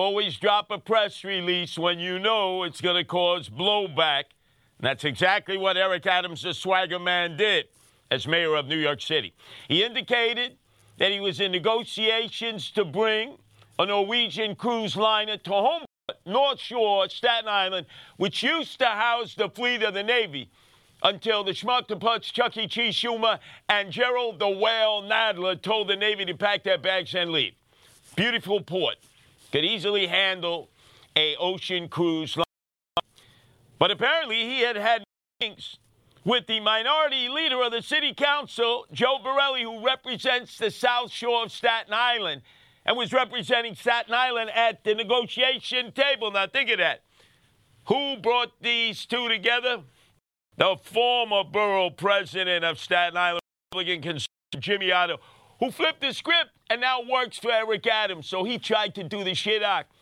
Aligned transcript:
Always 0.00 0.38
drop 0.38 0.70
a 0.70 0.78
press 0.78 1.24
release 1.24 1.76
when 1.76 1.98
you 1.98 2.18
know 2.18 2.62
it's 2.62 2.80
going 2.80 2.96
to 2.96 3.04
cause 3.04 3.50
blowback. 3.50 4.24
And 4.78 4.86
that's 4.86 5.04
exactly 5.04 5.58
what 5.58 5.76
Eric 5.76 6.06
Adams, 6.06 6.42
the 6.42 6.54
swagger 6.54 6.98
man, 6.98 7.36
did 7.36 7.66
as 8.10 8.26
mayor 8.26 8.54
of 8.54 8.66
New 8.66 8.78
York 8.78 9.02
City. 9.02 9.34
He 9.68 9.84
indicated 9.84 10.56
that 10.96 11.12
he 11.12 11.20
was 11.20 11.38
in 11.38 11.52
negotiations 11.52 12.70
to 12.70 12.84
bring 12.86 13.36
a 13.78 13.84
Norwegian 13.84 14.54
cruise 14.54 14.96
liner 14.96 15.36
to 15.36 15.50
home 15.50 15.82
North 16.24 16.60
Shore, 16.60 17.06
Staten 17.10 17.46
Island, 17.46 17.84
which 18.16 18.42
used 18.42 18.78
to 18.78 18.86
house 18.86 19.34
the 19.34 19.50
fleet 19.50 19.82
of 19.82 19.92
the 19.92 20.02
Navy 20.02 20.48
until 21.02 21.44
the 21.44 21.52
Schmuck 21.52 21.88
the 21.88 21.96
Putz, 21.98 22.32
Chuck 22.32 22.56
E. 22.56 22.66
Cheese 22.66 22.94
Schumer, 22.94 23.38
and 23.68 23.92
Jerrold 23.92 24.38
the 24.38 24.48
Whale 24.48 25.02
Nadler 25.02 25.60
told 25.60 25.88
the 25.88 25.96
Navy 25.96 26.24
to 26.24 26.34
pack 26.34 26.64
their 26.64 26.78
bags 26.78 27.14
and 27.14 27.32
leave. 27.32 27.52
Beautiful 28.16 28.62
port. 28.62 28.96
Could 29.52 29.64
easily 29.64 30.06
handle 30.06 30.70
a 31.16 31.36
ocean 31.36 31.88
cruise 31.88 32.36
line. 32.36 32.44
But 33.78 33.90
apparently 33.90 34.44
he 34.44 34.60
had 34.60 34.76
had 34.76 35.02
meetings 35.40 35.78
with 36.24 36.46
the 36.46 36.60
minority 36.60 37.28
leader 37.28 37.62
of 37.62 37.72
the 37.72 37.82
city 37.82 38.14
council, 38.14 38.86
Joe 38.92 39.18
Borelli, 39.22 39.62
who 39.62 39.84
represents 39.84 40.58
the 40.58 40.70
South 40.70 41.10
Shore 41.10 41.44
of 41.44 41.52
Staten 41.52 41.92
Island 41.92 42.42
and 42.84 42.96
was 42.96 43.12
representing 43.12 43.74
Staten 43.74 44.14
Island 44.14 44.50
at 44.54 44.84
the 44.84 44.94
negotiation 44.94 45.92
table. 45.92 46.30
Now, 46.30 46.46
think 46.46 46.70
of 46.70 46.78
that. 46.78 47.02
Who 47.86 48.18
brought 48.18 48.52
these 48.60 49.06
two 49.06 49.28
together? 49.28 49.82
The 50.56 50.76
former 50.82 51.42
borough 51.42 51.90
president 51.90 52.64
of 52.64 52.78
Staten 52.78 53.16
Island, 53.16 53.40
Republican 53.72 54.02
conservative 54.02 54.60
Jimmy 54.60 54.92
Oddo, 54.92 55.18
who 55.60 55.70
flipped 55.70 56.00
the 56.00 56.12
script 56.12 56.50
and 56.68 56.80
now 56.80 57.00
works 57.00 57.38
for 57.38 57.52
Eric 57.52 57.86
Adams. 57.86 58.26
So 58.26 58.44
he 58.44 58.58
tried 58.58 58.94
to 58.96 59.04
do 59.04 59.22
the 59.22 59.34
shit 59.34 59.62
act. 59.62 59.92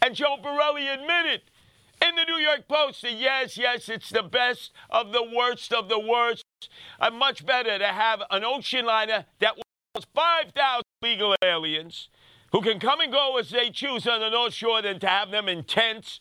And 0.00 0.14
Joe 0.14 0.36
Borelli 0.42 0.88
admitted 0.88 1.42
in 2.00 2.14
the 2.14 2.24
New 2.24 2.38
York 2.38 2.68
Post 2.68 3.02
that 3.02 3.14
yes, 3.14 3.58
yes, 3.58 3.88
it's 3.88 4.10
the 4.10 4.22
best 4.22 4.72
of 4.90 5.12
the 5.12 5.28
worst 5.34 5.72
of 5.72 5.88
the 5.88 5.98
worst. 5.98 6.44
And 7.00 7.16
much 7.16 7.44
better 7.44 7.78
to 7.78 7.86
have 7.86 8.22
an 8.30 8.44
ocean 8.44 8.86
liner 8.86 9.26
that 9.40 9.56
was 9.94 10.06
5,000 10.14 10.82
legal 11.02 11.34
aliens 11.42 12.08
who 12.52 12.62
can 12.62 12.78
come 12.78 13.00
and 13.00 13.12
go 13.12 13.36
as 13.36 13.50
they 13.50 13.70
choose 13.70 14.06
on 14.06 14.20
the 14.20 14.30
North 14.30 14.54
Shore 14.54 14.80
than 14.82 15.00
to 15.00 15.06
have 15.06 15.30
them 15.30 15.48
in 15.48 15.64
tents 15.64 16.20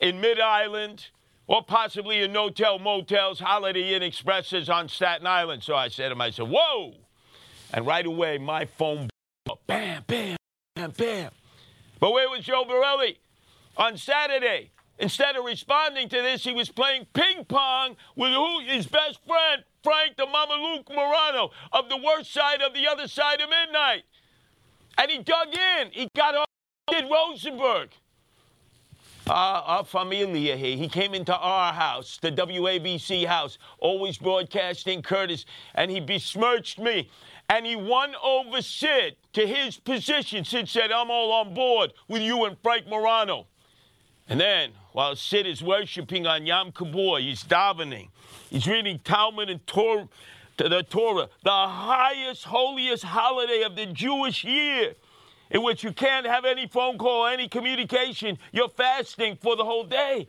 in 0.00 0.20
Mid 0.20 0.38
Island 0.38 1.08
or 1.46 1.62
possibly 1.62 2.22
in 2.22 2.32
no-tell 2.32 2.78
motels, 2.78 3.40
Holiday 3.40 3.94
Inn 3.94 4.02
Expresses 4.02 4.68
on 4.68 4.88
Staten 4.88 5.26
Island. 5.26 5.62
So 5.62 5.74
I 5.74 5.88
said 5.88 6.10
to 6.10 6.14
myself, 6.14 6.48
whoa. 6.50 6.94
And 7.74 7.84
right 7.84 8.06
away, 8.06 8.38
my 8.38 8.66
phone, 8.66 9.08
bam, 9.66 10.04
bam, 10.06 10.36
bam, 10.76 10.92
bam. 10.92 11.30
But 11.98 12.12
where 12.12 12.30
was 12.30 12.44
Joe 12.44 12.64
Borelli? 12.64 13.18
On 13.76 13.96
Saturday, 13.96 14.70
instead 15.00 15.34
of 15.34 15.44
responding 15.44 16.08
to 16.10 16.22
this, 16.22 16.44
he 16.44 16.52
was 16.52 16.68
playing 16.68 17.08
ping 17.14 17.44
pong 17.44 17.96
with 18.14 18.30
who, 18.32 18.60
his 18.60 18.86
best 18.86 19.18
friend, 19.26 19.64
Frank 19.82 20.16
the 20.16 20.24
Mama 20.24 20.54
Luke 20.54 20.88
Morano 20.88 21.50
of 21.72 21.88
the 21.88 21.96
worst 21.96 22.32
side 22.32 22.62
of 22.62 22.74
the 22.74 22.86
other 22.86 23.08
side 23.08 23.40
of 23.40 23.50
midnight. 23.50 24.04
And 24.96 25.10
he 25.10 25.18
dug 25.18 25.48
in. 25.52 25.90
He 25.90 26.08
got 26.14 26.36
on 26.36 26.44
Sid 26.92 27.06
Rosenberg. 27.10 27.90
Uh, 29.26 29.62
our 29.64 29.84
familia 29.84 30.54
here. 30.54 30.76
He 30.76 30.86
came 30.86 31.14
into 31.14 31.34
our 31.34 31.72
house, 31.72 32.18
the 32.20 32.30
WABC 32.30 33.26
house, 33.26 33.58
always 33.78 34.18
broadcasting 34.18 35.00
Curtis, 35.00 35.46
and 35.74 35.90
he 35.90 35.98
besmirched 35.98 36.78
me. 36.78 37.10
And 37.48 37.66
he 37.66 37.76
won 37.76 38.14
over 38.22 38.62
Sid 38.62 39.16
to 39.34 39.46
his 39.46 39.76
position. 39.76 40.44
Sid 40.44 40.68
said, 40.68 40.90
I'm 40.90 41.10
all 41.10 41.32
on 41.32 41.54
board 41.54 41.92
with 42.08 42.22
you 42.22 42.44
and 42.44 42.56
Frank 42.62 42.88
Morano. 42.88 43.46
And 44.28 44.40
then, 44.40 44.70
while 44.92 45.14
Sid 45.14 45.46
is 45.46 45.62
worshiping 45.62 46.26
on 46.26 46.46
Yom 46.46 46.72
Kippur, 46.72 47.18
he's 47.18 47.44
davening, 47.44 48.08
he's 48.48 48.66
reading 48.66 48.98
Talmud 49.04 49.50
and 49.50 49.64
Torah 49.66 50.08
the 50.56 50.84
Torah, 50.88 51.28
the 51.42 51.50
highest, 51.50 52.44
holiest 52.44 53.04
holiday 53.04 53.62
of 53.62 53.76
the 53.76 53.86
Jewish 53.86 54.44
year, 54.44 54.94
in 55.50 55.62
which 55.62 55.84
you 55.84 55.92
can't 55.92 56.26
have 56.26 56.44
any 56.44 56.66
phone 56.66 56.98
call, 56.98 57.26
any 57.26 57.48
communication. 57.48 58.38
You're 58.52 58.68
fasting 58.68 59.36
for 59.36 59.56
the 59.56 59.64
whole 59.64 59.84
day. 59.84 60.28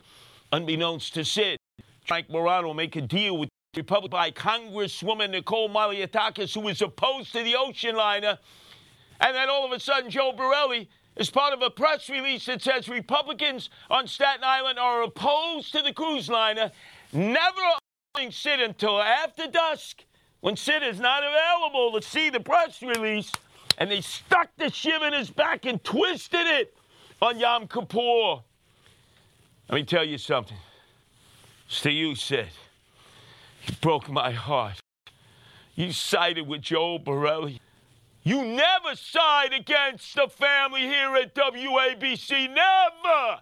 Unbeknownst 0.52 1.14
to 1.14 1.24
Sid, 1.24 1.58
Frank 2.06 2.30
Morano 2.30 2.72
make 2.72 2.96
a 2.96 3.00
deal 3.00 3.36
with 3.36 3.48
the 3.76 3.82
Republican 3.82 4.10
by 4.10 4.30
Congresswoman 4.30 5.30
Nicole 5.30 5.68
Malliotakis, 5.68 6.54
who 6.54 6.60
was 6.60 6.80
opposed 6.80 7.32
to 7.32 7.42
the 7.42 7.54
ocean 7.56 7.94
liner. 7.94 8.38
And 9.20 9.36
then 9.36 9.50
all 9.50 9.66
of 9.66 9.72
a 9.72 9.78
sudden, 9.78 10.10
Joe 10.10 10.32
Borelli 10.32 10.88
is 11.16 11.30
part 11.30 11.52
of 11.52 11.60
a 11.60 11.68
press 11.68 12.08
release 12.08 12.46
that 12.46 12.62
says 12.62 12.88
Republicans 12.88 13.68
on 13.90 14.06
Staten 14.06 14.44
Island 14.44 14.78
are 14.78 15.02
opposed 15.02 15.72
to 15.72 15.82
the 15.82 15.92
cruise 15.92 16.28
liner, 16.28 16.72
never 17.12 17.60
Sid 18.30 18.60
until 18.60 18.98
after 19.02 19.46
dusk 19.46 20.02
when 20.40 20.56
Sid 20.56 20.82
is 20.82 20.98
not 20.98 21.22
available 21.22 22.00
to 22.00 22.06
see 22.06 22.30
the 22.30 22.40
press 22.40 22.80
release, 22.80 23.30
and 23.76 23.90
they 23.90 24.00
stuck 24.00 24.48
the 24.56 24.70
shiv 24.70 25.02
in 25.02 25.12
his 25.12 25.28
back 25.28 25.66
and 25.66 25.84
twisted 25.84 26.46
it 26.46 26.74
on 27.20 27.38
Yom 27.38 27.68
Kippur. 27.68 28.42
Let 29.68 29.74
me 29.74 29.84
tell 29.84 30.04
you 30.04 30.16
something. 30.16 30.56
It's 31.66 31.82
to 31.82 31.90
you, 31.90 32.14
Sid. 32.14 32.48
You 33.66 33.74
broke 33.80 34.08
my 34.08 34.30
heart. 34.30 34.80
You 35.74 35.92
sided 35.92 36.46
with 36.46 36.62
Joe 36.62 36.98
Borelli. 36.98 37.60
You 38.22 38.44
never 38.44 38.94
side 38.94 39.52
against 39.52 40.14
the 40.16 40.28
family 40.28 40.80
here 40.80 41.14
at 41.16 41.34
WABC. 41.34 42.48
Never! 42.48 43.40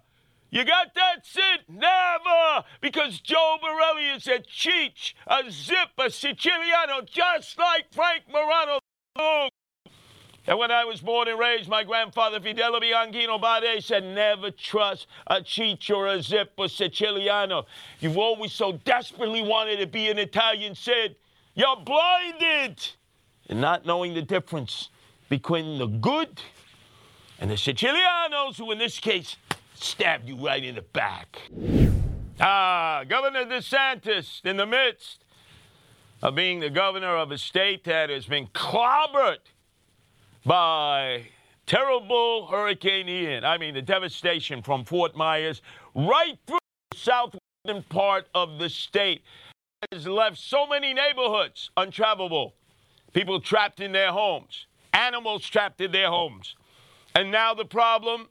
You 0.50 0.64
got 0.64 0.94
that, 0.94 1.24
Sid? 1.24 1.64
Never! 1.68 2.64
Because 2.80 3.20
Joe 3.20 3.56
Borelli 3.60 4.08
is 4.10 4.26
a 4.26 4.40
cheat, 4.40 5.14
a 5.26 5.50
zip, 5.50 5.90
a 5.98 6.10
Siciliano, 6.10 7.02
just 7.02 7.58
like 7.58 7.86
Frank 7.92 8.24
Morano. 8.30 8.78
And 10.46 10.58
when 10.58 10.70
I 10.70 10.84
was 10.84 11.00
born 11.00 11.28
and 11.28 11.38
raised, 11.38 11.68
my 11.68 11.84
grandfather 11.84 12.38
Fidel 12.38 12.78
Bianchino 12.78 13.40
Bade 13.40 13.82
said, 13.82 14.04
never 14.04 14.50
trust 14.50 15.06
a 15.26 15.42
cheat 15.42 15.88
or 15.90 16.06
a 16.06 16.22
zip 16.22 16.52
or 16.58 16.68
Siciliano. 16.68 17.64
You've 18.00 18.18
always 18.18 18.52
so 18.52 18.72
desperately 18.72 19.40
wanted 19.40 19.78
to 19.78 19.86
be 19.86 20.10
an 20.10 20.18
Italian 20.18 20.74
Sid. 20.74 21.16
You're 21.54 21.76
blinded 21.76 22.86
in 23.46 23.60
not 23.60 23.86
knowing 23.86 24.12
the 24.12 24.22
difference 24.22 24.90
between 25.30 25.78
the 25.78 25.86
good 25.86 26.40
and 27.38 27.50
the 27.50 27.54
Sicilianos, 27.54 28.56
who 28.56 28.70
in 28.70 28.78
this 28.78 28.98
case 28.98 29.36
stabbed 29.74 30.28
you 30.28 30.36
right 30.36 30.62
in 30.62 30.74
the 30.74 30.82
back. 30.82 31.38
Ah, 32.38 33.04
Governor 33.08 33.44
DeSantis, 33.44 34.44
in 34.44 34.56
the 34.56 34.66
midst 34.66 35.24
of 36.22 36.34
being 36.34 36.60
the 36.60 36.70
governor 36.70 37.16
of 37.16 37.30
a 37.30 37.38
state 37.38 37.84
that 37.84 38.10
has 38.10 38.26
been 38.26 38.46
clobbered 38.48 39.38
by 40.44 41.26
terrible 41.66 42.46
Hurricane 42.46 43.08
Ian. 43.08 43.44
I 43.44 43.58
mean, 43.58 43.74
the 43.74 43.82
devastation 43.82 44.62
from 44.62 44.84
Fort 44.84 45.16
Myers 45.16 45.62
right 45.94 46.38
through 46.46 46.58
the 46.90 46.98
southwestern 46.98 47.82
part 47.88 48.26
of 48.34 48.58
the 48.58 48.68
state 48.68 49.22
has 49.92 50.06
left 50.06 50.38
so 50.38 50.66
many 50.66 50.92
neighborhoods 50.92 51.70
untravelable. 51.76 52.52
People 53.12 53.40
trapped 53.40 53.80
in 53.80 53.92
their 53.92 54.12
homes, 54.12 54.66
animals 54.92 55.48
trapped 55.48 55.80
in 55.80 55.92
their 55.92 56.08
homes. 56.08 56.56
And 57.14 57.30
now 57.30 57.54
the 57.54 57.64
problem 57.64 58.28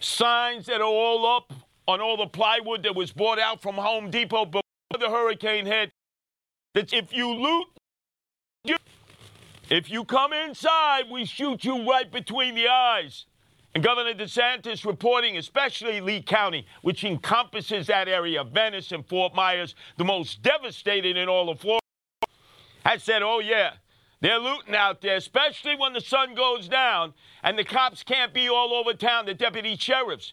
signs 0.00 0.66
that 0.66 0.80
are 0.80 0.84
all 0.84 1.26
up 1.26 1.52
on 1.88 2.00
all 2.00 2.16
the 2.16 2.26
plywood 2.26 2.82
that 2.84 2.94
was 2.94 3.12
bought 3.12 3.38
out 3.38 3.60
from 3.60 3.74
Home 3.74 4.10
Depot 4.10 4.44
before 4.44 4.62
the 4.98 5.10
hurricane 5.10 5.66
hit. 5.66 5.90
That 6.74 6.92
if 6.92 7.12
you 7.12 7.32
loot, 7.32 7.66
if 9.70 9.90
you 9.90 10.04
come 10.04 10.32
inside, 10.32 11.04
we 11.10 11.24
shoot 11.24 11.64
you 11.64 11.88
right 11.88 12.10
between 12.10 12.54
the 12.54 12.68
eyes. 12.68 13.26
And 13.74 13.84
Governor 13.84 14.14
DeSantis 14.14 14.84
reporting, 14.84 15.36
especially 15.36 16.00
Lee 16.00 16.22
County, 16.22 16.66
which 16.82 17.04
encompasses 17.04 17.86
that 17.88 18.08
area, 18.08 18.40
of 18.40 18.50
Venice 18.50 18.92
and 18.92 19.06
Fort 19.06 19.34
Myers, 19.34 19.74
the 19.98 20.04
most 20.04 20.42
devastated 20.42 21.16
in 21.16 21.28
all 21.28 21.50
of 21.50 21.60
Florida, 21.60 21.82
has 22.84 23.02
said, 23.02 23.22
oh, 23.22 23.40
yeah, 23.40 23.72
They're 24.20 24.38
looting 24.38 24.74
out 24.74 25.00
there, 25.00 25.16
especially 25.16 25.76
when 25.76 25.92
the 25.92 26.00
sun 26.00 26.34
goes 26.34 26.68
down 26.68 27.14
and 27.42 27.56
the 27.58 27.64
cops 27.64 28.02
can't 28.02 28.34
be 28.34 28.48
all 28.48 28.74
over 28.74 28.92
town, 28.92 29.26
the 29.26 29.34
deputy 29.34 29.76
sheriffs. 29.76 30.32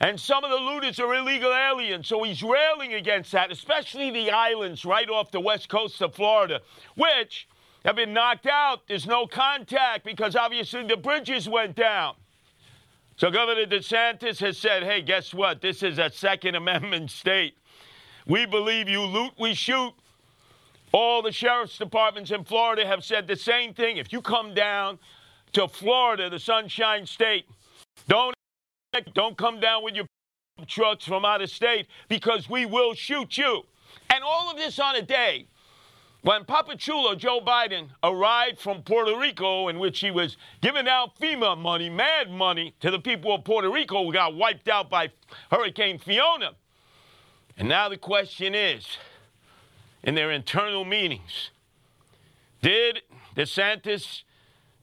And 0.00 0.20
some 0.20 0.44
of 0.44 0.50
the 0.50 0.56
looters 0.56 0.98
are 0.98 1.14
illegal 1.14 1.52
aliens, 1.52 2.08
so 2.08 2.24
he's 2.24 2.42
railing 2.42 2.94
against 2.94 3.32
that, 3.32 3.52
especially 3.52 4.10
the 4.10 4.30
islands 4.32 4.84
right 4.84 5.08
off 5.08 5.30
the 5.30 5.40
west 5.40 5.68
coast 5.68 6.02
of 6.02 6.14
Florida, 6.14 6.60
which 6.96 7.48
have 7.84 7.96
been 7.96 8.12
knocked 8.12 8.46
out. 8.46 8.86
There's 8.86 9.06
no 9.06 9.26
contact 9.26 10.04
because 10.04 10.36
obviously 10.36 10.86
the 10.86 10.96
bridges 10.96 11.48
went 11.48 11.76
down. 11.76 12.14
So 13.16 13.30
Governor 13.30 13.66
DeSantis 13.66 14.38
has 14.40 14.58
said, 14.58 14.82
hey, 14.82 15.02
guess 15.02 15.34
what? 15.34 15.60
This 15.60 15.82
is 15.82 15.98
a 15.98 16.10
Second 16.10 16.54
Amendment 16.54 17.10
state. 17.10 17.54
We 18.26 18.46
believe 18.46 18.88
you 18.88 19.02
loot, 19.02 19.32
we 19.38 19.54
shoot. 19.54 19.92
All 20.92 21.22
the 21.22 21.32
sheriff's 21.32 21.78
departments 21.78 22.30
in 22.30 22.44
Florida 22.44 22.86
have 22.86 23.04
said 23.04 23.26
the 23.26 23.36
same 23.36 23.74
thing. 23.74 23.96
If 23.96 24.12
you 24.12 24.20
come 24.20 24.54
down 24.54 24.98
to 25.52 25.66
Florida, 25.66 26.28
the 26.30 26.38
Sunshine 26.38 27.06
State, 27.06 27.46
don't 28.08 28.34
don't 29.14 29.38
come 29.38 29.58
down 29.58 29.82
with 29.82 29.94
your 29.94 30.04
trucks 30.66 31.06
from 31.06 31.24
out 31.24 31.40
of 31.40 31.48
state 31.48 31.86
because 32.08 32.48
we 32.48 32.66
will 32.66 32.92
shoot 32.92 33.38
you. 33.38 33.62
And 34.10 34.22
all 34.22 34.50
of 34.50 34.58
this 34.58 34.78
on 34.78 34.96
a 34.96 35.02
day 35.02 35.46
when 36.22 36.44
Papachulo 36.44 37.18
Joe 37.18 37.40
Biden 37.40 37.88
arrived 38.02 38.60
from 38.60 38.82
Puerto 38.82 39.18
Rico, 39.18 39.68
in 39.68 39.78
which 39.78 39.98
he 39.98 40.10
was 40.10 40.36
giving 40.60 40.86
out 40.86 41.18
FEMA 41.18 41.58
money, 41.58 41.90
mad 41.90 42.30
money, 42.30 42.74
to 42.80 42.90
the 42.90 43.00
people 43.00 43.34
of 43.34 43.44
Puerto 43.44 43.70
Rico 43.70 44.04
who 44.04 44.12
got 44.12 44.34
wiped 44.36 44.68
out 44.68 44.88
by 44.88 45.10
Hurricane 45.50 45.98
Fiona. 45.98 46.52
And 47.56 47.68
now 47.68 47.88
the 47.88 47.96
question 47.96 48.54
is 48.54 48.86
in 50.04 50.14
their 50.14 50.30
internal 50.30 50.84
meetings. 50.84 51.50
Did 52.62 53.02
DeSantis 53.36 54.22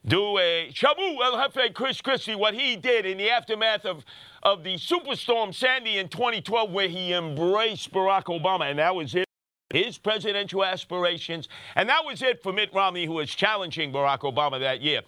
do 0.05 0.37
a 0.37 0.71
Shabu 0.73 1.23
El 1.23 1.37
Jefe 1.37 1.73
Chris 1.73 2.01
Christie, 2.01 2.35
what 2.35 2.53
he 2.53 2.75
did 2.75 3.05
in 3.05 3.17
the 3.17 3.29
aftermath 3.29 3.85
of, 3.85 4.03
of 4.43 4.65
the 4.65 4.75
Superstorm 4.75 5.55
Sandy 5.55 5.97
in 5.97 6.09
2012, 6.09 6.71
where 6.71 6.89
he 6.89 7.13
embraced 7.13 7.93
Barack 7.93 8.25
Obama, 8.25 8.69
and 8.69 8.79
that 8.79 8.93
was 8.93 9.15
it. 9.15 9.28
His 9.71 9.99
presidential 9.99 10.65
aspirations, 10.65 11.47
and 11.75 11.87
that 11.89 12.03
was 12.03 12.23
it 12.23 12.41
for 12.41 12.51
Mitt 12.51 12.73
Romney, 12.73 13.05
who 13.05 13.13
was 13.13 13.29
challenging 13.29 13.93
Barack 13.93 14.21
Obama 14.21 14.59
that 14.59 14.81
year. 14.81 15.01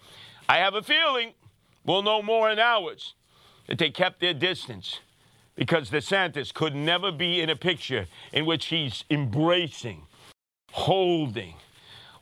I 0.48 0.58
have 0.58 0.74
a 0.74 0.82
feeling 0.82 1.32
we'll 1.84 2.02
know 2.02 2.22
more 2.22 2.48
in 2.48 2.60
hours 2.60 3.14
that 3.66 3.78
they 3.78 3.90
kept 3.90 4.20
their 4.20 4.34
distance 4.34 5.00
because 5.56 5.90
DeSantis 5.90 6.54
could 6.54 6.76
never 6.76 7.10
be 7.10 7.40
in 7.40 7.50
a 7.50 7.56
picture 7.56 8.06
in 8.32 8.46
which 8.46 8.66
he's 8.66 9.04
embracing, 9.10 10.02
holding, 10.70 11.54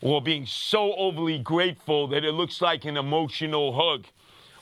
or 0.00 0.22
being 0.22 0.46
so 0.46 0.94
overly 0.94 1.38
grateful 1.38 2.06
that 2.08 2.24
it 2.24 2.32
looks 2.32 2.62
like 2.62 2.86
an 2.86 2.96
emotional 2.96 3.74
hug, 3.74 4.06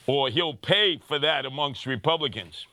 or 0.06 0.30
he'll 0.30 0.54
pay 0.54 0.98
for 0.98 1.18
that 1.20 1.46
amongst 1.46 1.86
Republicans. 1.86 2.66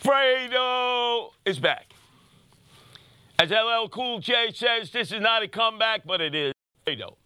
Fredo 0.00 1.30
is 1.44 1.58
back. 1.58 1.92
As 3.42 3.50
LL 3.50 3.88
Cool 3.88 4.20
J 4.20 4.52
says, 4.54 4.92
this 4.92 5.10
is 5.10 5.20
not 5.20 5.42
a 5.42 5.48
comeback, 5.48 6.06
but 6.06 6.20
it 6.20 6.32
is 6.32 6.52
Fredo 6.86 7.16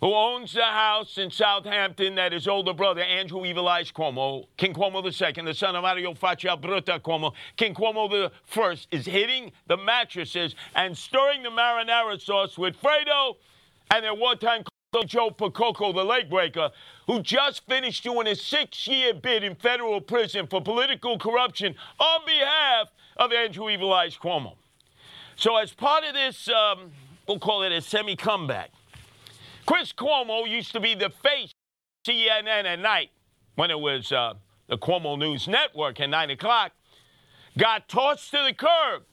who 0.00 0.12
owns 0.12 0.52
the 0.52 0.64
house 0.64 1.16
in 1.16 1.30
Southampton 1.30 2.16
that 2.16 2.32
his 2.32 2.48
older 2.48 2.72
brother, 2.72 3.02
Andrew 3.02 3.46
Evil 3.46 3.68
Eyes 3.68 3.92
Cuomo, 3.92 4.48
King 4.56 4.74
Cuomo 4.74 5.04
II, 5.04 5.44
the 5.44 5.54
son 5.54 5.76
of 5.76 5.82
Mario 5.82 6.12
Faccia 6.14 6.60
Brutta 6.60 6.98
Cuomo, 6.98 7.34
King 7.56 7.72
Cuomo 7.72 8.30
I, 8.56 8.76
is 8.90 9.06
hitting 9.06 9.52
the 9.68 9.76
mattresses 9.76 10.56
and 10.74 10.98
stirring 10.98 11.44
the 11.44 11.50
marinara 11.50 12.20
sauce 12.20 12.58
with 12.58 12.74
Fredo 12.80 13.36
and 13.92 14.04
their 14.04 14.14
wartime 14.14 14.64
Joe 15.06 15.30
Percoco, 15.30 15.94
the 15.94 16.04
leg 16.04 16.28
breaker, 16.28 16.70
who 17.06 17.22
just 17.22 17.64
finished 17.68 18.02
doing 18.02 18.26
a 18.26 18.34
six 18.34 18.88
year 18.88 19.14
bid 19.14 19.44
in 19.44 19.54
federal 19.54 20.00
prison 20.00 20.48
for 20.48 20.60
political 20.60 21.16
corruption 21.16 21.76
on 22.00 22.26
behalf 22.26 22.88
of 23.18 23.32
Andrew 23.32 23.70
Evil 23.70 23.92
Eyes 23.92 24.16
Cuomo. 24.20 24.54
So, 25.38 25.56
as 25.56 25.72
part 25.72 26.02
of 26.02 26.14
this, 26.14 26.48
um, 26.48 26.90
we'll 27.28 27.38
call 27.38 27.62
it 27.62 27.70
a 27.70 27.80
semi 27.80 28.16
comeback, 28.16 28.72
Chris 29.66 29.92
Cuomo 29.92 30.48
used 30.50 30.72
to 30.72 30.80
be 30.80 30.96
the 30.96 31.10
face 31.10 31.52
of 31.52 32.12
CNN 32.12 32.64
at 32.64 32.80
night 32.80 33.10
when 33.54 33.70
it 33.70 33.78
was 33.78 34.10
uh, 34.10 34.34
the 34.66 34.76
Cuomo 34.76 35.16
News 35.16 35.46
Network 35.46 36.00
at 36.00 36.10
9 36.10 36.30
o'clock. 36.30 36.72
Got 37.56 37.88
tossed 37.88 38.32
to 38.32 38.38
the 38.38 38.52
curb 38.52 39.04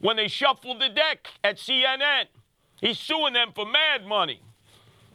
when 0.00 0.16
they 0.16 0.26
shuffled 0.26 0.80
the 0.80 0.88
deck 0.88 1.28
at 1.44 1.58
CNN. 1.58 2.24
He's 2.80 2.98
suing 2.98 3.34
them 3.34 3.52
for 3.54 3.64
mad 3.64 4.04
money. 4.04 4.40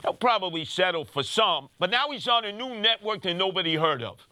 He'll 0.01 0.13
probably 0.13 0.63
settle 0.63 1.03
for 1.03 1.23
some, 1.23 1.67
but 1.77 1.89
now 1.89 2.09
he's 2.09 2.29
on 2.29 2.45
a 2.45 2.53
new 2.53 2.79
network 2.79 3.23
that 3.23 3.33
nobody 3.33 3.75
heard 3.75 4.01
of. 4.01 4.25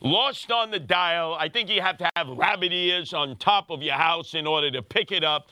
Lost 0.00 0.50
on 0.50 0.70
the 0.70 0.78
dial. 0.78 1.34
I 1.38 1.48
think 1.48 1.70
you 1.70 1.80
have 1.80 1.98
to 1.98 2.10
have 2.16 2.28
rabbit 2.28 2.72
ears 2.72 3.14
on 3.14 3.36
top 3.36 3.70
of 3.70 3.82
your 3.82 3.94
house 3.94 4.34
in 4.34 4.46
order 4.46 4.70
to 4.70 4.82
pick 4.82 5.12
it 5.12 5.24
up. 5.24 5.46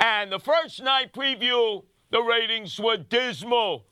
And 0.00 0.30
the 0.30 0.38
first 0.38 0.82
night 0.82 1.12
preview, 1.12 1.84
the 2.10 2.22
ratings 2.22 2.78
were 2.78 2.96
dismal. 2.96 3.86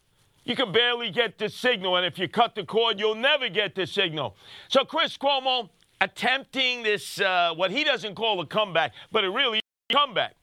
You 0.44 0.54
can 0.54 0.70
barely 0.70 1.10
get 1.10 1.38
the 1.38 1.48
signal, 1.48 1.96
and 1.96 2.06
if 2.06 2.20
you 2.20 2.28
cut 2.28 2.54
the 2.54 2.64
cord, 2.64 3.00
you'll 3.00 3.16
never 3.16 3.48
get 3.48 3.74
the 3.74 3.84
signal. 3.84 4.36
So 4.68 4.84
Chris 4.84 5.18
Cuomo 5.18 5.70
attempting 6.00 6.84
this, 6.84 7.20
uh, 7.20 7.52
what 7.56 7.72
he 7.72 7.82
doesn't 7.82 8.14
call 8.14 8.40
a 8.40 8.46
comeback, 8.46 8.92
but 9.10 9.24
it 9.24 9.30
really 9.30 9.58
is 9.58 9.64
a 9.90 9.94
comeback. 9.94 10.36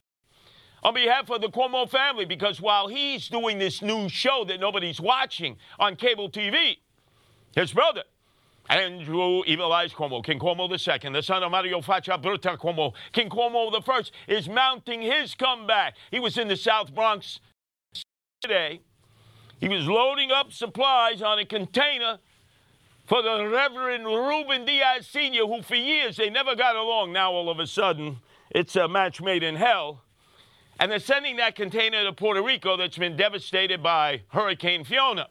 On 0.83 0.93
behalf 0.93 1.29
of 1.29 1.39
the 1.39 1.47
Cuomo 1.47 1.89
family, 1.89 2.25
because 2.25 2.59
while 2.59 2.89
he's 2.89 3.29
doing 3.29 3.57
this 3.57 3.81
new 3.81 4.09
show 4.09 4.43
that 4.45 4.59
nobody's 4.59 4.99
watching 4.99 5.55
on 5.79 5.95
cable 5.95 6.29
TV, 6.29 6.79
his 7.55 7.71
brother, 7.71 8.03
Andrew 8.69 9.43
Eyes 9.71 9.93
Cuomo, 9.93 10.23
King 10.23 10.39
Cuomo 10.39 10.69
II, 10.69 11.11
the 11.11 11.21
son 11.21 11.43
of 11.43 11.51
Mario 11.51 11.81
Faccia 11.81 12.21
Brutta 12.21 12.57
Cuomo, 12.57 12.93
King 13.11 13.29
Cuomo 13.29 13.71
I, 13.89 14.31
is 14.31 14.47
mounting 14.47 15.01
his 15.01 15.35
comeback. 15.35 15.95
He 16.11 16.19
was 16.19 16.37
in 16.37 16.47
the 16.47 16.55
South 16.55 16.93
Bronx 16.93 17.39
today 18.41 18.81
he 19.63 19.69
was 19.69 19.87
loading 19.87 20.29
up 20.29 20.51
supplies 20.51 21.21
on 21.21 21.39
a 21.39 21.45
container 21.45 22.19
for 23.05 23.21
the 23.21 23.47
Reverend 23.47 24.05
Ruben 24.05 24.65
Diaz 24.65 25.07
Sr., 25.07 25.47
who 25.47 25.61
for 25.61 25.75
years 25.75 26.17
they 26.17 26.29
never 26.29 26.53
got 26.53 26.75
along. 26.75 27.13
Now, 27.13 27.31
all 27.31 27.49
of 27.49 27.59
a 27.59 27.67
sudden, 27.67 28.17
it's 28.49 28.75
a 28.75 28.89
match 28.89 29.21
made 29.21 29.41
in 29.41 29.55
hell. 29.55 30.01
And 30.81 30.91
they're 30.91 30.99
sending 30.99 31.37
that 31.37 31.55
container 31.55 32.03
to 32.03 32.11
Puerto 32.11 32.43
Rico 32.43 32.75
that's 32.75 32.97
been 32.97 33.15
devastated 33.15 33.81
by 33.81 34.23
Hurricane 34.33 34.83
Fiona. 34.83 35.29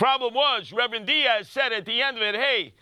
Problem 0.00 0.32
was, 0.32 0.72
Reverend 0.72 1.06
Diaz 1.06 1.46
said 1.46 1.74
at 1.74 1.84
the 1.84 2.00
end 2.00 2.16
of 2.16 2.22
it, 2.22 2.34
hey, 2.34 2.72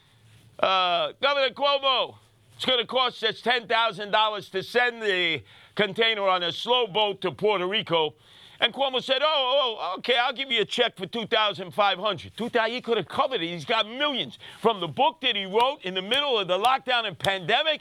uh, 0.60 1.10
Governor 1.20 1.52
Cuomo, 1.52 2.14
it's 2.54 2.64
going 2.64 2.78
to 2.78 2.86
cost 2.86 3.24
us 3.24 3.42
$10,000 3.42 4.50
to 4.52 4.62
send 4.62 5.02
the 5.02 5.42
container 5.74 6.28
on 6.28 6.44
a 6.44 6.52
slow 6.52 6.86
boat 6.86 7.20
to 7.22 7.32
Puerto 7.32 7.66
Rico. 7.66 8.14
And 8.60 8.72
Cuomo 8.72 9.02
said, 9.02 9.18
oh, 9.20 9.78
oh, 9.80 9.94
okay, 9.98 10.14
I'll 10.16 10.32
give 10.32 10.52
you 10.52 10.60
a 10.60 10.64
check 10.64 10.96
for 10.96 11.06
2500 11.06 12.36
2000 12.36 12.70
He 12.72 12.80
could 12.80 12.96
have 12.96 13.08
covered 13.08 13.42
it. 13.42 13.48
He's 13.48 13.64
got 13.64 13.88
millions 13.88 14.38
from 14.62 14.78
the 14.78 14.86
book 14.86 15.20
that 15.22 15.34
he 15.34 15.44
wrote 15.44 15.78
in 15.82 15.94
the 15.94 16.02
middle 16.02 16.38
of 16.38 16.46
the 16.46 16.56
lockdown 16.56 17.04
and 17.04 17.18
pandemic, 17.18 17.80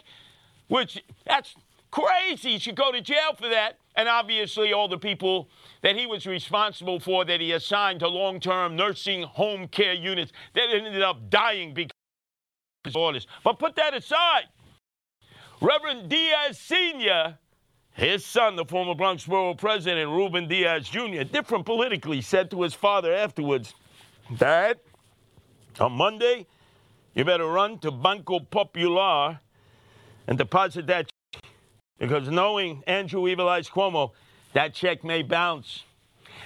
which 0.67 1.03
that's 1.27 1.53
crazy. 1.91 2.53
He 2.53 2.57
should 2.57 2.75
go 2.75 2.91
to 2.91 3.01
jail 3.01 3.35
for 3.39 3.49
that. 3.49 3.77
And 3.97 4.07
obviously, 4.07 4.71
all 4.71 4.87
the 4.87 4.97
people 4.97 5.49
that 5.81 5.97
he 5.97 6.05
was 6.05 6.25
responsible 6.25 7.01
for 7.01 7.25
that 7.25 7.41
he 7.41 7.51
assigned 7.51 7.99
to 7.99 8.07
long 8.07 8.39
term 8.39 8.77
nursing 8.77 9.23
home 9.23 9.67
care 9.67 9.93
units 9.93 10.31
that 10.53 10.69
ended 10.71 11.01
up 11.01 11.29
dying 11.29 11.73
because 11.73 11.91
of 12.85 12.89
his 12.89 12.95
orders. 12.95 13.27
But 13.43 13.59
put 13.59 13.75
that 13.75 13.93
aside. 13.93 14.45
Reverend 15.59 16.09
Diaz 16.09 16.57
Sr 16.57 17.37
his 17.97 18.23
son, 18.23 18.55
the 18.55 18.63
former 18.63 18.93
Bronx 18.93 19.25
Borough 19.25 19.55
President, 19.55 20.09
Ruben 20.11 20.47
Diaz 20.47 20.87
Jr., 20.87 21.23
different 21.23 21.65
politically, 21.65 22.21
said 22.21 22.51
to 22.51 22.61
his 22.61 22.75
father 22.75 23.11
afterwards, 23.11 23.73
Dad, 24.37 24.77
on 25.79 25.93
Monday, 25.93 26.45
you 27.15 27.25
better 27.25 27.47
run 27.47 27.79
to 27.79 27.89
Banco 27.89 28.39
Popular 28.39 29.39
and 30.27 30.37
deposit 30.37 30.85
that. 30.87 31.09
Because 31.99 32.29
knowing 32.29 32.83
Andrew 32.87 33.27
Evil 33.27 33.47
Cuomo, 33.47 34.11
that 34.53 34.73
check 34.73 35.03
may 35.03 35.23
bounce. 35.23 35.83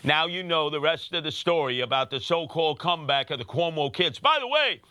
Now 0.04 0.26
you 0.26 0.44
know 0.44 0.70
the 0.70 0.80
rest 0.80 1.14
of 1.14 1.24
the 1.24 1.32
story 1.32 1.82
about 1.82 2.10
the 2.10 2.20
so 2.20 2.48
called 2.48 2.80
comeback 2.80 3.30
of 3.30 3.40
the 3.40 3.46
Cuomo 3.46 3.94
kids. 3.94 4.20
By 4.20 4.38
the 4.40 4.48
way, 4.48 4.82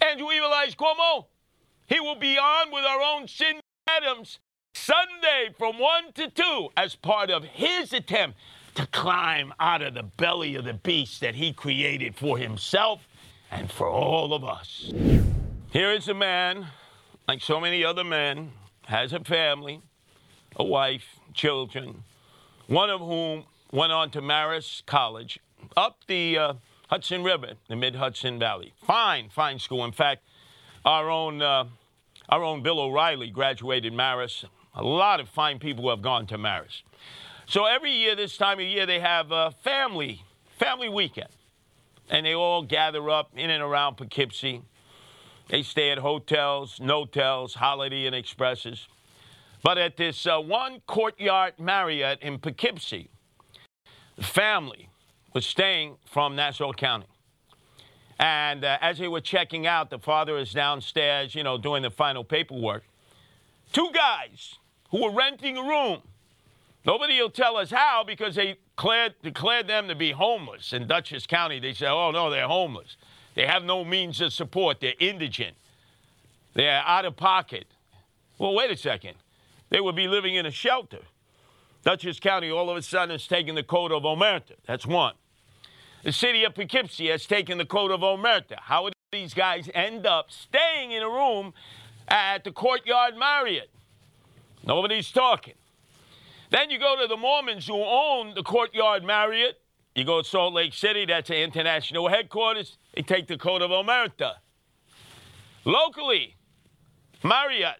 Andrew 0.00 0.30
Evil 0.30 0.50
Cuomo, 0.50 1.26
he 1.86 2.00
will 2.00 2.16
be 2.16 2.36
on 2.38 2.70
with 2.70 2.84
our 2.84 3.00
own 3.00 3.26
Cindy 3.26 3.60
Adams 3.88 4.38
Sunday 4.74 5.54
from 5.58 5.78
1 5.78 6.12
to 6.14 6.30
2 6.30 6.68
as 6.76 6.94
part 6.94 7.30
of 7.30 7.44
his 7.44 7.92
attempt 7.92 8.38
to 8.74 8.86
climb 8.88 9.52
out 9.58 9.80
of 9.80 9.94
the 9.94 10.02
belly 10.02 10.54
of 10.54 10.64
the 10.64 10.74
beast 10.74 11.20
that 11.22 11.34
he 11.34 11.52
created 11.52 12.14
for 12.14 12.36
himself 12.36 13.08
and 13.50 13.70
for 13.70 13.88
all 13.88 14.34
of 14.34 14.44
us. 14.44 14.92
Here 15.72 15.92
is 15.92 16.08
a 16.08 16.14
man, 16.14 16.66
like 17.26 17.40
so 17.40 17.58
many 17.58 17.84
other 17.84 18.04
men, 18.04 18.52
has 18.86 19.12
a 19.12 19.20
family, 19.20 19.80
a 20.56 20.64
wife, 20.64 21.20
children, 21.34 22.02
one 22.66 22.90
of 22.90 23.00
whom 23.00 23.44
went 23.70 23.92
on 23.92 24.10
to 24.10 24.22
Marist 24.22 24.86
College, 24.86 25.38
up 25.76 25.98
the 26.06 26.38
uh, 26.38 26.52
Hudson 26.88 27.22
River, 27.22 27.52
the 27.68 27.76
Mid 27.76 27.96
Hudson 27.96 28.38
Valley. 28.38 28.72
Fine, 28.86 29.28
fine 29.28 29.58
school. 29.58 29.84
In 29.84 29.92
fact, 29.92 30.22
our 30.84 31.10
own, 31.10 31.42
uh, 31.42 31.64
our 32.28 32.42
own 32.42 32.62
Bill 32.62 32.80
O'Reilly 32.80 33.28
graduated 33.28 33.92
Marist. 33.92 34.44
A 34.74 34.82
lot 34.82 35.20
of 35.20 35.28
fine 35.28 35.58
people 35.58 35.88
have 35.90 36.02
gone 36.02 36.26
to 36.28 36.38
Marist. 36.38 36.82
So 37.46 37.64
every 37.64 37.92
year, 37.92 38.16
this 38.16 38.36
time 38.36 38.58
of 38.58 38.66
year, 38.66 38.86
they 38.86 39.00
have 39.00 39.30
a 39.30 39.52
family, 39.62 40.22
family 40.58 40.88
weekend. 40.88 41.28
And 42.08 42.24
they 42.24 42.34
all 42.34 42.62
gather 42.62 43.10
up 43.10 43.30
in 43.34 43.50
and 43.50 43.62
around 43.62 43.96
Poughkeepsie. 43.96 44.62
They 45.48 45.62
stay 45.62 45.90
at 45.90 45.98
hotels, 45.98 46.80
notels, 46.80 47.54
Holiday 47.54 48.06
Inn 48.06 48.14
Expresses. 48.14 48.86
But 49.62 49.78
at 49.78 49.96
this 49.96 50.26
uh, 50.26 50.38
one 50.38 50.80
courtyard 50.86 51.54
Marriott 51.58 52.20
in 52.22 52.38
Poughkeepsie, 52.38 53.10
the 54.16 54.22
family 54.22 54.88
was 55.32 55.46
staying 55.46 55.96
from 56.06 56.36
Nassau 56.36 56.72
County. 56.72 57.06
And 58.18 58.64
uh, 58.64 58.78
as 58.80 58.98
they 58.98 59.08
were 59.08 59.20
checking 59.20 59.66
out, 59.66 59.90
the 59.90 59.98
father 59.98 60.38
is 60.38 60.52
downstairs, 60.52 61.34
you 61.34 61.42
know, 61.42 61.58
doing 61.58 61.82
the 61.82 61.90
final 61.90 62.24
paperwork. 62.24 62.84
Two 63.72 63.90
guys 63.92 64.54
who 64.90 65.02
were 65.02 65.12
renting 65.12 65.58
a 65.58 65.62
room. 65.62 66.00
Nobody 66.86 67.20
will 67.20 67.30
tell 67.30 67.56
us 67.56 67.70
how 67.70 68.04
because 68.06 68.36
they 68.36 68.56
declared, 68.76 69.14
declared 69.22 69.66
them 69.66 69.88
to 69.88 69.94
be 69.94 70.12
homeless 70.12 70.72
in 70.72 70.86
Dutchess 70.86 71.26
County. 71.26 71.58
They 71.58 71.74
said, 71.74 71.90
oh, 71.90 72.10
no, 72.12 72.30
they're 72.30 72.46
homeless. 72.46 72.96
They 73.34 73.46
have 73.46 73.64
no 73.64 73.84
means 73.84 74.20
of 74.20 74.32
support. 74.32 74.80
They're 74.80 74.94
indigent. 74.98 75.56
They're 76.54 76.82
out 76.86 77.04
of 77.04 77.16
pocket. 77.16 77.66
Well, 78.38 78.54
wait 78.54 78.70
a 78.70 78.76
second. 78.76 79.16
They 79.70 79.80
would 79.80 79.96
be 79.96 80.08
living 80.08 80.34
in 80.34 80.46
a 80.46 80.50
shelter. 80.50 81.00
Dutchess 81.82 82.18
County 82.18 82.50
all 82.50 82.70
of 82.70 82.76
a 82.76 82.82
sudden 82.82 83.10
has 83.10 83.26
taken 83.26 83.54
the 83.54 83.62
code 83.62 83.92
of 83.92 84.02
Omerta. 84.02 84.54
That's 84.66 84.86
one. 84.86 85.14
The 86.02 86.12
city 86.12 86.44
of 86.44 86.54
Poughkeepsie 86.54 87.08
has 87.08 87.26
taken 87.26 87.58
the 87.58 87.64
code 87.64 87.90
of 87.90 88.00
Omerta. 88.00 88.58
How 88.58 88.84
would 88.84 88.92
these 89.12 89.34
guys 89.34 89.68
end 89.74 90.06
up 90.06 90.30
staying 90.30 90.92
in 90.92 91.02
a 91.02 91.08
room 91.08 91.52
at 92.08 92.44
the 92.44 92.52
Courtyard 92.52 93.16
Marriott? 93.16 93.70
Nobody's 94.64 95.10
talking. 95.10 95.54
Then 96.50 96.70
you 96.70 96.78
go 96.78 96.96
to 97.00 97.06
the 97.08 97.16
Mormons 97.16 97.66
who 97.66 97.82
own 97.82 98.34
the 98.34 98.42
Courtyard 98.42 99.04
Marriott. 99.04 99.60
You 99.94 100.04
go 100.04 100.22
to 100.22 100.28
Salt 100.28 100.54
Lake 100.54 100.74
City, 100.74 101.06
that's 101.06 101.30
an 101.30 101.36
international 101.36 102.08
headquarters. 102.08 102.78
They 102.94 103.02
take 103.02 103.26
the 103.28 103.38
code 103.38 103.62
of 103.62 103.70
Omerta. 103.70 104.34
Locally, 105.64 106.36
Marriott, 107.24 107.76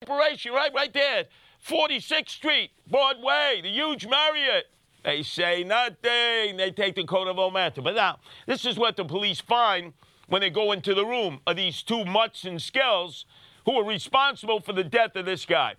major 0.00 0.12
operation 0.12 0.52
right, 0.52 0.72
right 0.74 0.92
there, 0.94 1.26
46th 1.66 2.30
Street, 2.30 2.70
Broadway, 2.90 3.60
the 3.62 3.68
huge 3.68 4.06
Marriott. 4.06 4.64
They 5.04 5.22
say 5.22 5.62
nothing. 5.62 6.56
They 6.56 6.72
take 6.74 6.94
the 6.94 7.04
coat 7.04 7.28
of 7.28 7.36
Omerta. 7.36 7.82
But 7.82 7.96
now, 7.96 8.18
this 8.46 8.64
is 8.64 8.78
what 8.78 8.96
the 8.96 9.04
police 9.04 9.40
find 9.40 9.92
when 10.28 10.40
they 10.40 10.50
go 10.50 10.72
into 10.72 10.94
the 10.94 11.04
room 11.04 11.40
of 11.46 11.56
these 11.56 11.82
two 11.82 12.04
mutts 12.04 12.44
and 12.44 12.60
skills 12.60 13.26
who 13.66 13.72
are 13.72 13.84
responsible 13.84 14.60
for 14.60 14.72
the 14.72 14.84
death 14.84 15.16
of 15.16 15.26
this 15.26 15.44
guy. 15.44 15.74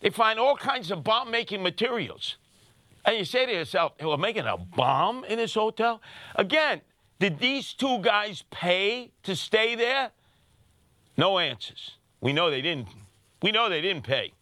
They 0.00 0.10
find 0.10 0.38
all 0.38 0.56
kinds 0.56 0.90
of 0.90 1.02
bomb 1.02 1.30
making 1.30 1.62
materials. 1.62 2.36
And 3.06 3.16
you 3.16 3.24
say 3.24 3.46
to 3.46 3.52
yourself, 3.52 3.96
they 3.98 4.04
were 4.04 4.18
making 4.18 4.44
a 4.44 4.58
bomb 4.58 5.24
in 5.24 5.38
this 5.38 5.54
hotel? 5.54 6.02
Again, 6.34 6.82
did 7.20 7.38
these 7.38 7.72
two 7.72 8.00
guys 8.00 8.44
pay 8.50 9.12
to 9.22 9.34
stay 9.34 9.74
there? 9.74 10.10
No 11.16 11.38
answers. 11.38 11.92
We 12.20 12.34
know 12.34 12.50
they 12.50 12.60
didn't. 12.60 12.88
We 13.46 13.52
know 13.52 13.68
they 13.68 13.80
didn't 13.80 14.02
pay. 14.02 14.32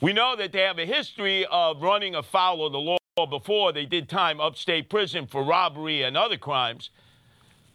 We 0.00 0.12
know 0.12 0.36
that 0.36 0.52
they 0.52 0.60
have 0.60 0.78
a 0.78 0.86
history 0.86 1.44
of 1.50 1.82
running 1.82 2.14
afoul 2.14 2.64
of 2.64 2.70
the 2.70 2.78
law 2.78 3.26
before 3.28 3.72
they 3.72 3.84
did 3.84 4.08
time 4.08 4.40
upstate 4.40 4.88
prison 4.88 5.26
for 5.26 5.42
robbery 5.42 6.04
and 6.04 6.16
other 6.16 6.36
crimes. 6.36 6.90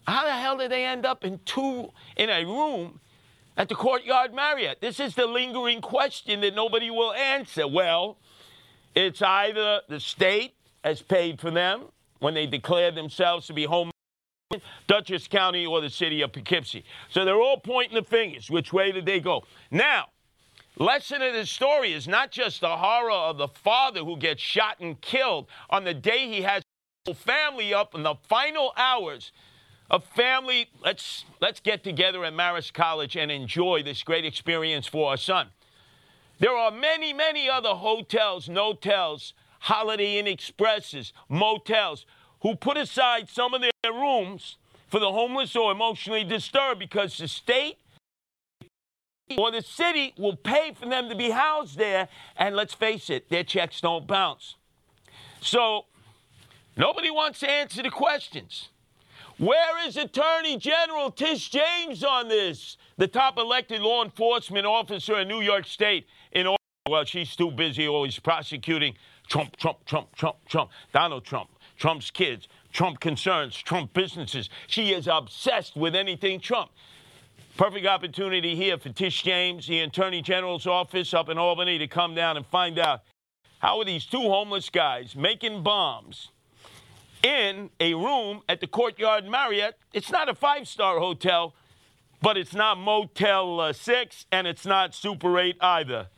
How 0.08 0.24
the 0.24 0.32
hell 0.32 0.56
did 0.56 0.72
they 0.72 0.86
end 0.86 1.06
up 1.06 1.26
in 1.26 1.42
two 1.44 1.90
in 2.16 2.30
a 2.30 2.46
room 2.46 3.02
at 3.58 3.68
the 3.68 3.76
Courtyard 3.76 4.34
Marriott? 4.34 4.80
This 4.80 5.02
is 5.02 5.16
the 5.16 5.26
lingering 5.26 5.82
question 5.82 6.40
that 6.40 6.56
nobody 6.56 6.92
will 6.92 7.12
answer. 7.12 7.68
Well, 7.68 8.18
it's 8.96 9.22
either 9.22 9.82
the 9.90 10.00
state 10.00 10.56
has 10.82 11.02
paid 11.02 11.42
for 11.42 11.52
them 11.52 11.88
when 12.20 12.36
they 12.36 12.48
declare 12.48 12.92
themselves 12.92 13.48
to 13.48 13.54
be 13.54 13.66
home 13.66 13.92
Dutchess 14.88 15.28
County 15.28 15.66
or 15.66 15.82
the 15.82 15.90
city 15.90 16.22
of 16.22 16.32
Poughkeepsie. 16.32 16.86
So 17.10 17.26
they're 17.26 17.36
all 17.36 17.60
pointing 17.60 17.96
the 17.96 18.06
fingers. 18.06 18.50
Which 18.50 18.72
way 18.72 18.94
did 18.94 19.06
they 19.06 19.20
go? 19.20 19.44
Now, 19.72 20.06
lesson 20.80 21.22
of 21.22 21.34
this 21.34 21.50
story 21.50 21.94
is 21.94 22.08
not 22.08 22.32
just 22.32 22.62
the 22.62 22.78
horror 22.78 23.12
of 23.12 23.38
the 23.38 23.48
father 23.48 24.04
who 24.04 24.18
gets 24.18 24.42
shot 24.42 24.80
and 24.80 25.00
killed 25.02 25.48
on 25.70 25.84
the 25.84 25.94
day 25.94 26.28
he 26.28 26.42
has 26.42 26.62
family 27.16 27.74
up 27.74 27.96
in 27.96 28.04
the 28.04 28.16
final 28.28 28.74
hours 28.76 29.32
a 29.90 30.00
family, 30.00 30.68
let's, 30.84 31.24
let's 31.40 31.62
get 31.62 31.84
together 31.84 32.26
at 32.26 32.34
Marist 32.34 32.74
College 32.74 33.16
and 33.16 33.32
enjoy 33.32 33.82
this 33.84 34.04
great 34.04 34.26
experience 34.26 34.86
for 34.86 35.12
our 35.12 35.18
son. 35.18 35.48
There 36.40 36.56
are 36.56 36.72
many, 36.72 37.14
many 37.14 37.50
other 37.50 37.70
hotels, 37.70 38.50
notels, 38.50 39.34
Holiday 39.62 40.20
Inn 40.20 40.28
Expresses, 40.28 41.14
motels 41.30 42.06
who 42.42 42.56
put 42.56 42.78
aside 42.78 43.30
some 43.30 43.54
of 43.54 43.62
their 43.62 43.94
rooms 43.94 44.58
for 44.90 45.00
the 45.00 45.12
homeless 45.12 45.56
or 45.56 45.72
emotionally 45.72 46.24
disturbed 46.24 46.80
because 46.80 47.18
the 47.18 47.28
state 47.28 47.78
or 49.38 49.52
the 49.52 49.62
city 49.62 50.14
will 50.18 50.36
pay 50.36 50.74
for 50.74 50.88
them 50.88 51.10
to 51.10 51.16
be 51.16 51.32
housed 51.32 51.78
there. 51.78 52.08
And 52.38 52.56
let's 52.56 52.74
face 52.74 53.10
it, 53.10 53.30
their 53.30 53.44
checks 53.44 53.82
don't 53.82 54.08
bounce. 54.08 54.56
So 55.42 55.86
nobody 56.76 57.10
wants 57.12 57.40
to 57.40 57.50
answer 57.50 57.84
the 57.84 57.90
questions. 57.90 58.70
Where 59.38 59.88
is 59.88 59.98
Attorney 59.98 60.58
General 60.58 61.12
Tish 61.12 61.50
James 61.50 62.04
on 62.04 62.28
this? 62.28 62.78
The 62.98 63.08
top 63.08 63.38
elected 63.38 63.82
law 63.82 64.04
enforcement 64.04 64.66
officer 64.66 65.20
in 65.20 65.28
New 65.28 65.42
York 65.42 65.68
State. 65.68 66.08
In 66.32 66.56
well, 66.90 67.04
she's 67.04 67.36
too 67.36 67.52
busy 67.52 67.88
always 67.88 68.18
prosecuting 68.18 68.96
Trump, 69.28 69.58
Trump, 69.58 69.86
Trump, 69.86 70.16
Trump, 70.16 70.38
Trump, 70.48 70.72
Donald 70.94 71.26
Trump, 71.26 71.50
Trump's 71.78 72.10
kids, 72.10 72.48
Trump 72.72 73.00
concerns, 73.00 73.56
Trump 73.56 73.94
businesses. 73.94 74.50
She 74.68 74.94
is 74.94 75.08
obsessed 75.08 75.76
with 75.76 75.96
anything 75.96 76.40
Trump. 76.40 76.72
Perfect 77.58 77.88
opportunity 77.88 78.56
here 78.56 78.78
for 78.78 78.90
Tish 78.90 79.24
James, 79.24 79.66
the 79.66 79.80
Attorney 79.80 80.22
General's 80.22 80.68
office 80.68 81.12
up 81.12 81.28
in 81.28 81.40
Albany, 81.40 81.80
to 81.80 81.88
come 81.88 82.14
down 82.14 82.38
and 82.38 82.46
find 82.46 82.78
out 82.78 83.02
how 83.58 83.80
are 83.80 83.86
these 83.86 84.06
two 84.06 84.22
homeless 84.22 84.70
guys 84.70 85.16
making 85.16 85.64
bombs 85.64 86.30
in 87.24 87.72
a 87.80 87.96
room 87.96 88.44
at 88.48 88.62
the 88.62 88.68
Courtyard 88.68 89.26
Marriott. 89.28 89.76
It's 89.92 90.12
not 90.12 90.30
a 90.30 90.36
five 90.36 90.68
star 90.68 91.00
hotel, 91.00 91.56
but 92.22 92.38
it's 92.38 92.54
not 92.54 92.78
Motel 92.78 93.60
uh, 93.60 93.74
6 93.74 94.28
and 94.32 94.46
it's 94.46 94.68
not 94.68 94.94
Super 94.94 95.40
8 95.40 95.58
either. 95.60 96.10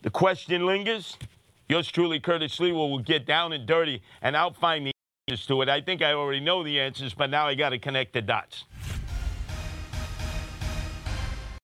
The 0.00 0.10
question 0.10 0.64
lingers. 0.64 1.18
Yours 1.68 1.86
truly, 1.86 2.18
Curtis 2.18 2.56
Sliwa, 2.56 2.88
will 2.88 2.98
get 2.98 3.26
down 3.26 3.52
and 3.52 3.66
dirty 3.66 4.00
and 4.22 4.34
I'll 4.34 4.54
find 4.54 4.86
the 4.86 4.92
answers 5.28 5.46
to 5.48 5.60
it. 5.60 5.68
I 5.68 5.82
think 5.82 6.00
I 6.00 6.14
already 6.14 6.40
know 6.40 6.64
the 6.64 6.80
answers, 6.80 7.12
but 7.12 7.28
now 7.28 7.46
I 7.46 7.56
got 7.56 7.70
to 7.70 7.78
connect 7.78 8.14
the 8.14 8.22
dots. 8.22 8.64